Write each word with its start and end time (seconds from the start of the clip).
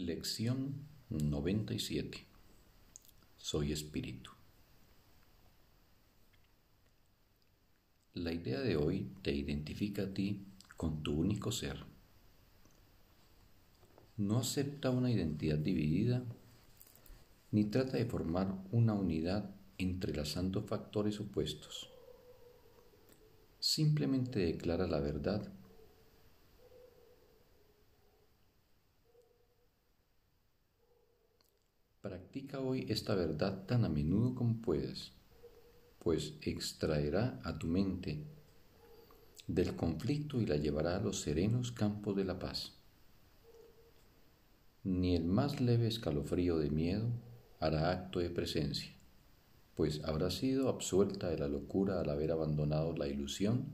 Lección 0.00 0.74
97 1.10 2.24
Soy 3.36 3.72
espíritu. 3.72 4.30
La 8.14 8.32
idea 8.32 8.60
de 8.60 8.76
hoy 8.76 9.10
te 9.22 9.34
identifica 9.34 10.02
a 10.02 10.14
ti 10.14 10.46
con 10.76 11.02
tu 11.02 11.14
único 11.14 11.50
ser. 11.50 11.84
No 14.16 14.38
acepta 14.38 14.90
una 14.90 15.10
identidad 15.10 15.58
dividida 15.58 16.22
ni 17.50 17.64
trata 17.64 17.96
de 17.96 18.06
formar 18.06 18.54
una 18.70 18.94
unidad 18.94 19.50
entrelazando 19.78 20.62
factores 20.62 21.18
opuestos. 21.18 21.90
Simplemente 23.58 24.38
declara 24.38 24.86
la 24.86 25.00
verdad 25.00 25.57
Practica 32.08 32.60
hoy 32.60 32.86
esta 32.88 33.14
verdad 33.14 33.66
tan 33.66 33.84
a 33.84 33.90
menudo 33.90 34.34
como 34.34 34.62
puedas, 34.62 35.12
pues 35.98 36.32
extraerá 36.40 37.38
a 37.44 37.58
tu 37.58 37.66
mente 37.66 38.24
del 39.46 39.76
conflicto 39.76 40.40
y 40.40 40.46
la 40.46 40.56
llevará 40.56 40.96
a 40.96 41.00
los 41.00 41.20
serenos 41.20 41.70
campos 41.70 42.16
de 42.16 42.24
la 42.24 42.38
paz. 42.38 42.72
Ni 44.84 45.16
el 45.16 45.26
más 45.26 45.60
leve 45.60 45.86
escalofrío 45.86 46.56
de 46.58 46.70
miedo 46.70 47.10
hará 47.60 47.90
acto 47.90 48.20
de 48.20 48.30
presencia, 48.30 48.90
pues 49.74 50.02
habrá 50.02 50.30
sido 50.30 50.70
absuelta 50.70 51.28
de 51.28 51.36
la 51.36 51.48
locura 51.48 52.00
al 52.00 52.08
haber 52.08 52.32
abandonado 52.32 52.96
la 52.96 53.06
ilusión 53.06 53.66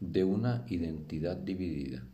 de 0.00 0.24
una 0.24 0.66
identidad 0.68 1.36
dividida. 1.36 2.04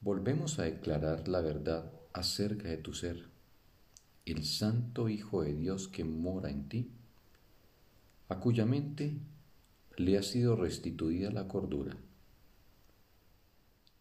Volvemos 0.00 0.58
a 0.58 0.64
declarar 0.64 1.28
la 1.28 1.42
verdad 1.42 2.01
acerca 2.12 2.68
de 2.68 2.76
tu 2.76 2.92
ser, 2.94 3.28
el 4.26 4.44
Santo 4.44 5.08
Hijo 5.08 5.42
de 5.42 5.54
Dios 5.54 5.88
que 5.88 6.04
mora 6.04 6.50
en 6.50 6.68
ti, 6.68 6.90
a 8.28 8.38
cuya 8.38 8.66
mente 8.66 9.16
le 9.96 10.16
ha 10.16 10.22
sido 10.22 10.56
restituida 10.56 11.30
la 11.30 11.48
cordura. 11.48 11.96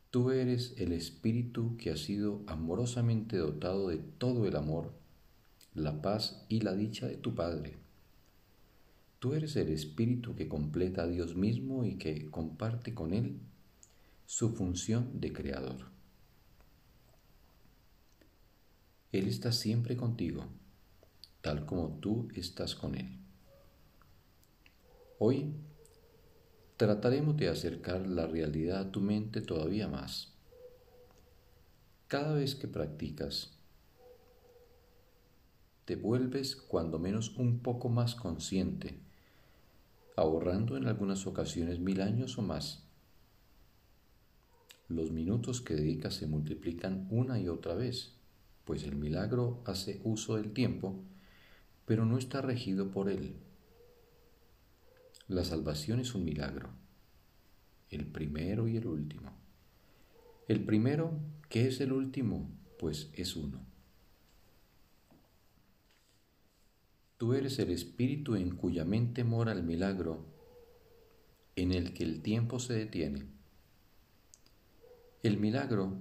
Tú 0.09 0.31
eres 0.31 0.73
el 0.77 0.91
Espíritu 0.91 1.77
que 1.77 1.89
ha 1.89 1.97
sido 1.97 2.41
amorosamente 2.47 3.37
dotado 3.37 3.89
de 3.89 3.97
todo 3.97 4.45
el 4.45 4.55
amor, 4.55 4.91
la 5.73 6.01
paz 6.01 6.45
y 6.49 6.59
la 6.59 6.75
dicha 6.75 7.07
de 7.07 7.15
tu 7.15 7.33
Padre. 7.33 7.77
Tú 9.19 9.33
eres 9.33 9.55
el 9.55 9.69
Espíritu 9.69 10.35
que 10.35 10.49
completa 10.49 11.03
a 11.03 11.07
Dios 11.07 11.35
mismo 11.35 11.85
y 11.85 11.95
que 11.95 12.29
comparte 12.29 12.93
con 12.93 13.13
Él 13.13 13.39
su 14.25 14.49
función 14.55 15.21
de 15.21 15.31
creador. 15.31 15.91
Él 19.11 19.27
está 19.27 19.51
siempre 19.51 19.97
contigo, 19.97 20.45
tal 21.41 21.65
como 21.65 21.97
tú 21.99 22.29
estás 22.33 22.75
con 22.75 22.95
Él. 22.95 23.17
Hoy 25.19 25.53
trataremos 26.77 27.35
de 27.35 27.49
acercar 27.49 28.07
la 28.07 28.25
realidad 28.25 28.79
a 28.79 28.91
tu 28.91 29.01
mente 29.01 29.41
todavía 29.41 29.89
más. 29.89 30.33
Cada 32.07 32.33
vez 32.33 32.55
que 32.55 32.69
practicas, 32.69 33.51
te 35.83 35.97
vuelves 35.97 36.55
cuando 36.55 36.97
menos 36.97 37.37
un 37.37 37.59
poco 37.59 37.89
más 37.89 38.15
consciente, 38.15 38.97
ahorrando 40.15 40.77
en 40.77 40.87
algunas 40.87 41.27
ocasiones 41.27 41.79
mil 41.79 42.01
años 42.01 42.37
o 42.37 42.43
más. 42.43 42.85
Los 44.87 45.11
minutos 45.11 45.59
que 45.59 45.73
dedicas 45.73 46.13
se 46.13 46.27
multiplican 46.27 47.07
una 47.09 47.39
y 47.39 47.49
otra 47.49 47.75
vez 47.75 48.20
pues 48.65 48.83
el 48.83 48.95
milagro 48.95 49.61
hace 49.65 50.01
uso 50.03 50.35
del 50.35 50.53
tiempo, 50.53 51.03
pero 51.85 52.05
no 52.05 52.17
está 52.17 52.41
regido 52.41 52.91
por 52.91 53.09
él. 53.09 53.35
La 55.27 55.43
salvación 55.43 55.99
es 55.99 56.13
un 56.13 56.25
milagro, 56.25 56.69
el 57.89 58.05
primero 58.05 58.67
y 58.67 58.77
el 58.77 58.87
último. 58.87 59.31
El 60.47 60.65
primero, 60.65 61.17
¿qué 61.49 61.67
es 61.67 61.79
el 61.81 61.93
último? 61.93 62.49
Pues 62.79 63.09
es 63.13 63.35
uno. 63.35 63.59
Tú 67.17 67.33
eres 67.33 67.59
el 67.59 67.69
espíritu 67.69 68.35
en 68.35 68.55
cuya 68.55 68.83
mente 68.83 69.23
mora 69.23 69.51
el 69.51 69.63
milagro, 69.63 70.25
en 71.55 71.71
el 71.71 71.93
que 71.93 72.03
el 72.03 72.21
tiempo 72.21 72.59
se 72.59 72.73
detiene. 72.73 73.27
El 75.23 75.37
milagro 75.37 75.97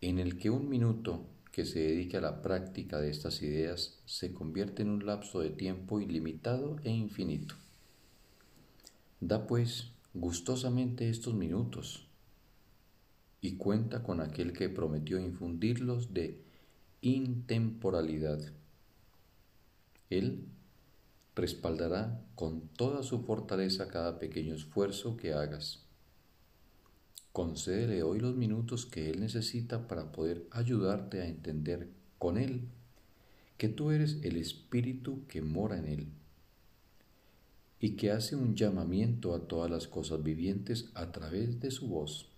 en 0.00 0.18
el 0.18 0.38
que 0.38 0.50
un 0.50 0.68
minuto 0.68 1.26
que 1.54 1.64
se 1.64 1.78
dedique 1.78 2.16
a 2.16 2.20
la 2.20 2.42
práctica 2.42 3.00
de 3.00 3.10
estas 3.10 3.40
ideas 3.40 4.00
se 4.06 4.34
convierte 4.34 4.82
en 4.82 4.90
un 4.90 5.06
lapso 5.06 5.38
de 5.38 5.50
tiempo 5.50 6.00
ilimitado 6.00 6.78
e 6.82 6.90
infinito. 6.90 7.54
Da 9.20 9.46
pues 9.46 9.92
gustosamente 10.14 11.08
estos 11.08 11.32
minutos 11.32 12.08
y 13.40 13.56
cuenta 13.56 14.02
con 14.02 14.20
aquel 14.20 14.52
que 14.52 14.68
prometió 14.68 15.20
infundirlos 15.20 16.12
de 16.12 16.40
intemporalidad. 17.02 18.40
Él 20.10 20.46
respaldará 21.36 22.20
con 22.34 22.62
toda 22.62 23.04
su 23.04 23.22
fortaleza 23.22 23.86
cada 23.86 24.18
pequeño 24.18 24.56
esfuerzo 24.56 25.16
que 25.16 25.34
hagas 25.34 25.84
Concédele 27.34 28.04
hoy 28.04 28.20
los 28.20 28.36
minutos 28.36 28.86
que 28.86 29.10
Él 29.10 29.18
necesita 29.18 29.88
para 29.88 30.12
poder 30.12 30.46
ayudarte 30.52 31.20
a 31.20 31.26
entender 31.26 31.88
con 32.16 32.38
Él 32.38 32.60
que 33.58 33.68
tú 33.68 33.90
eres 33.90 34.18
el 34.22 34.36
Espíritu 34.36 35.26
que 35.26 35.42
mora 35.42 35.76
en 35.76 35.86
Él 35.86 36.06
y 37.80 37.96
que 37.96 38.12
hace 38.12 38.36
un 38.36 38.54
llamamiento 38.54 39.34
a 39.34 39.48
todas 39.48 39.68
las 39.68 39.88
cosas 39.88 40.22
vivientes 40.22 40.92
a 40.94 41.10
través 41.10 41.58
de 41.58 41.72
su 41.72 41.88
voz. 41.88 42.28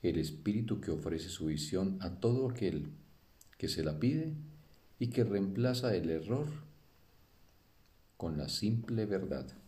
El 0.00 0.16
Espíritu 0.16 0.80
que 0.80 0.92
ofrece 0.92 1.28
su 1.28 1.46
visión 1.46 1.98
a 2.02 2.20
todo 2.20 2.48
aquel 2.48 2.92
que 3.58 3.66
se 3.66 3.82
la 3.82 3.98
pide 3.98 4.32
y 5.00 5.08
que 5.08 5.24
reemplaza 5.24 5.96
el 5.96 6.08
error 6.08 6.46
con 8.16 8.38
la 8.38 8.48
simple 8.48 9.06
verdad. 9.06 9.63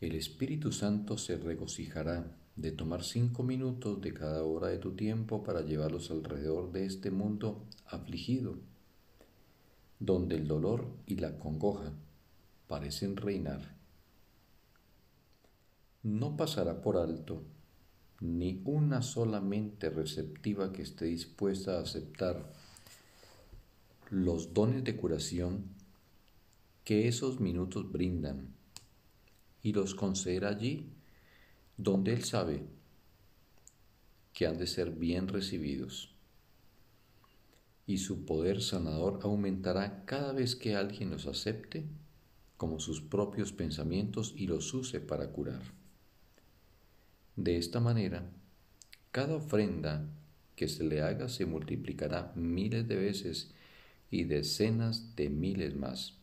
El 0.00 0.14
Espíritu 0.14 0.72
Santo 0.72 1.16
se 1.16 1.36
regocijará 1.36 2.36
de 2.56 2.72
tomar 2.72 3.02
cinco 3.02 3.42
minutos 3.42 4.00
de 4.00 4.12
cada 4.12 4.44
hora 4.44 4.68
de 4.68 4.78
tu 4.78 4.92
tiempo 4.92 5.42
para 5.42 5.62
llevarlos 5.62 6.10
alrededor 6.10 6.72
de 6.72 6.86
este 6.86 7.10
mundo 7.10 7.64
afligido, 7.86 8.56
donde 9.98 10.36
el 10.36 10.46
dolor 10.46 10.86
y 11.06 11.16
la 11.16 11.38
congoja 11.38 11.92
parecen 12.68 13.16
reinar. 13.16 13.76
No 16.02 16.36
pasará 16.36 16.82
por 16.82 16.96
alto 16.96 17.42
ni 18.20 18.62
una 18.64 19.02
sola 19.02 19.40
mente 19.40 19.90
receptiva 19.90 20.72
que 20.72 20.82
esté 20.82 21.06
dispuesta 21.06 21.78
a 21.78 21.82
aceptar 21.82 22.52
los 24.10 24.54
dones 24.54 24.84
de 24.84 24.96
curación 24.96 25.64
que 26.84 27.08
esos 27.08 27.40
minutos 27.40 27.90
brindan 27.90 28.54
y 29.64 29.72
los 29.72 29.94
concederá 29.94 30.50
allí 30.50 30.92
donde 31.76 32.12
Él 32.12 32.22
sabe 32.22 32.62
que 34.34 34.46
han 34.46 34.58
de 34.58 34.66
ser 34.66 34.90
bien 34.90 35.26
recibidos. 35.26 36.14
Y 37.86 37.98
su 37.98 38.24
poder 38.26 38.62
sanador 38.62 39.20
aumentará 39.22 40.04
cada 40.04 40.32
vez 40.32 40.54
que 40.54 40.76
alguien 40.76 41.10
los 41.10 41.26
acepte 41.26 41.84
como 42.58 42.78
sus 42.78 43.00
propios 43.00 43.52
pensamientos 43.52 44.34
y 44.36 44.46
los 44.46 44.72
use 44.74 45.00
para 45.00 45.30
curar. 45.30 45.62
De 47.36 47.56
esta 47.56 47.80
manera, 47.80 48.30
cada 49.12 49.36
ofrenda 49.36 50.06
que 50.56 50.68
se 50.68 50.84
le 50.84 51.00
haga 51.00 51.28
se 51.28 51.46
multiplicará 51.46 52.32
miles 52.36 52.86
de 52.86 52.96
veces 52.96 53.50
y 54.10 54.24
decenas 54.24 55.16
de 55.16 55.30
miles 55.30 55.74
más 55.74 56.18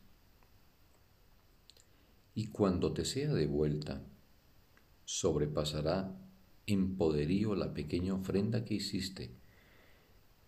y 2.33 2.47
cuando 2.47 2.93
te 2.93 3.05
sea 3.05 3.33
de 3.33 3.47
vuelta, 3.47 4.03
sobrepasará 5.05 6.15
en 6.65 6.95
poderío 6.95 7.55
la 7.55 7.73
pequeña 7.73 8.13
ofrenda 8.13 8.63
que 8.63 8.75
hiciste. 8.75 9.31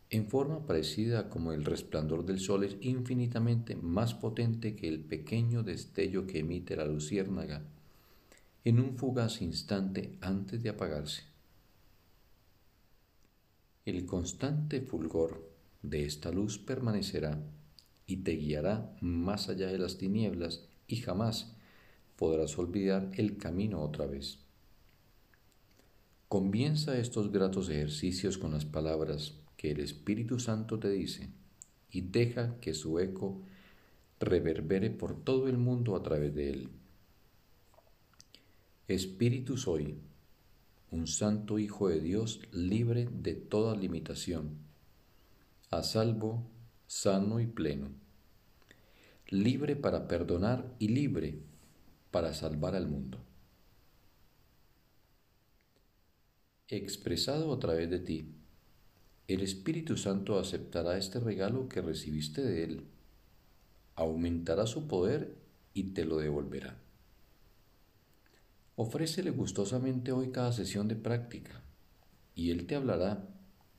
En 0.09 0.27
forma 0.30 0.65
parecida 0.65 1.30
como 1.30 1.53
el 1.53 1.65
resplandor 1.65 2.25
del 2.25 2.39
sol 2.39 2.63
es 2.63 2.77
infinitamente 2.81 3.75
más 3.75 4.13
potente 4.13 4.75
que 4.75 4.88
el 4.88 5.00
pequeño 5.00 5.63
destello 5.63 6.27
que 6.27 6.39
emite 6.39 6.75
la 6.75 6.85
luciérnaga 6.85 7.63
en 8.63 8.79
un 8.79 8.97
fugaz 8.97 9.41
instante 9.41 10.18
antes 10.21 10.63
de 10.63 10.69
apagarse. 10.69 11.24
El 13.86 14.06
constante 14.06 14.81
fulgor 14.81 15.51
de 15.81 16.06
esta 16.06 16.31
luz 16.31 16.57
permanecerá 16.57 17.44
y 18.07 18.18
te 18.18 18.31
guiará 18.33 18.95
más 19.01 19.50
allá 19.50 19.68
de 19.68 19.77
las 19.77 19.97
tinieblas 19.97 20.65
y 20.88 20.97
jamás 20.97 21.57
podrás 22.15 22.57
olvidar 22.57 23.12
el 23.15 23.38
camino 23.38 23.81
otra 23.81 24.06
vez. 24.06 24.39
Comienza 26.27 26.98
estos 26.98 27.31
gratos 27.31 27.69
ejercicios 27.69 28.38
con 28.38 28.54
las 28.54 28.65
palabras 28.65 29.36
que 29.57 29.71
el 29.71 29.80
Espíritu 29.80 30.39
Santo 30.39 30.80
te 30.80 30.89
dice 30.89 31.30
y 31.92 32.01
deja 32.01 32.60
que 32.60 32.74
su 32.74 33.00
eco 33.00 33.42
reverbere 34.19 34.89
por 34.89 35.24
todo 35.24 35.48
el 35.48 35.57
mundo 35.57 35.95
a 35.95 36.01
través 36.01 36.33
de 36.33 36.50
él. 36.50 36.69
Espíritu 38.88 39.57
soy, 39.57 39.98
un 40.92 41.07
santo 41.07 41.60
Hijo 41.60 41.88
de 41.88 42.00
Dios 42.00 42.42
libre 42.51 43.07
de 43.12 43.36
toda 43.36 43.75
limitación, 43.75 44.57
a 45.71 45.83
salvo, 45.83 46.44
sano 46.88 47.39
y 47.39 47.48
pleno, 47.48 47.89
libre 49.30 49.75
para 49.75 50.07
perdonar 50.07 50.75
y 50.80 50.89
libre 50.89 51.39
para 52.13 52.31
salvar 52.36 52.75
al 52.75 52.88
mundo. 52.88 53.18
Expresado 56.68 57.51
a 57.51 57.60
través 57.60 57.89
de 57.89 57.98
ti, 57.98 58.36
el 59.27 59.42
Espíritu 59.42 59.98
Santo 59.98 60.38
aceptará 60.38 60.95
este 61.00 61.19
regalo 61.19 61.68
que 61.68 61.81
recibiste 61.81 62.44
de 62.44 62.65
Él, 62.65 62.88
aumentará 63.95 64.68
su 64.68 64.88
poder 64.88 65.36
y 65.74 65.94
te 65.95 66.06
lo 66.06 66.18
devolverá. 66.18 66.77
Ofrécele 68.75 69.31
gustosamente 69.31 70.12
hoy 70.12 70.30
cada 70.30 70.51
sesión 70.51 70.88
de 70.88 70.95
práctica 70.95 71.63
y 72.36 72.51
Él 72.51 72.68
te 72.68 72.75
hablará 72.75 73.27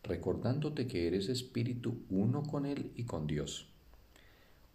recordándote 0.03 0.89
que 0.89 1.07
eres 1.07 1.29
espíritu 1.29 2.03
uno 2.11 2.43
con 2.43 2.67
Él 2.67 2.91
y 2.97 3.05
con 3.05 3.29
Dios, 3.29 3.69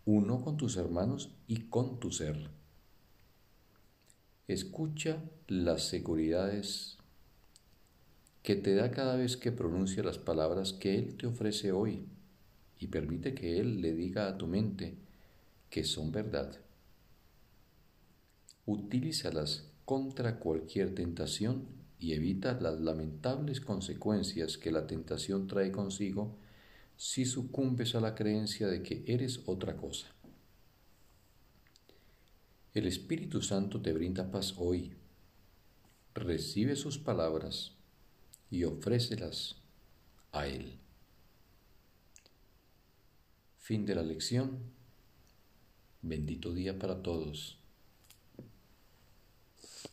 uno 0.05 0.41
con 0.41 0.55
tus 0.55 0.77
hermanos 0.77 1.35
y 1.45 1.63
con 1.63 1.99
tu 1.99 2.09
ser. 2.13 2.58
Escucha 4.49 5.21
las 5.47 5.89
seguridades 5.89 6.97
que 8.41 8.55
te 8.55 8.73
da 8.73 8.89
cada 8.89 9.15
vez 9.15 9.37
que 9.37 9.51
pronuncia 9.51 10.01
las 10.01 10.17
palabras 10.17 10.73
que 10.73 10.97
Él 10.97 11.17
te 11.17 11.27
ofrece 11.27 11.71
hoy 11.71 12.07
y 12.79 12.87
permite 12.87 13.35
que 13.35 13.59
Él 13.59 13.79
le 13.79 13.93
diga 13.93 14.27
a 14.27 14.39
tu 14.39 14.47
mente 14.47 14.95
que 15.69 15.83
son 15.83 16.11
verdad. 16.11 16.57
Utilízalas 18.65 19.69
contra 19.85 20.39
cualquier 20.39 20.95
tentación 20.95 21.67
y 21.99 22.13
evita 22.13 22.59
las 22.59 22.79
lamentables 22.79 23.61
consecuencias 23.61 24.57
que 24.57 24.71
la 24.71 24.87
tentación 24.87 25.45
trae 25.45 25.71
consigo 25.71 26.35
si 26.97 27.25
sucumbes 27.25 27.93
a 27.93 28.01
la 28.01 28.15
creencia 28.15 28.67
de 28.67 28.81
que 28.81 29.03
eres 29.05 29.41
otra 29.45 29.77
cosa. 29.77 30.07
El 32.71 32.85
Espíritu 32.85 33.41
Santo 33.41 33.81
te 33.81 33.93
brinda 33.93 34.29
paz 34.29 34.53
hoy. 34.57 34.93
Recibe 36.13 36.75
sus 36.75 36.99
palabras 36.99 37.73
y 38.51 38.63
ofrécelas 38.63 39.55
a 40.31 40.45
Él. 40.45 40.77
Fin 43.57 43.87
de 43.87 43.95
la 43.95 44.03
lección. 44.03 44.59
Bendito 46.03 46.53
día 46.53 46.77
para 46.77 47.01
todos. 47.01 47.58